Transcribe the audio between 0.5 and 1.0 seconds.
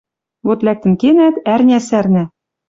лӓктӹн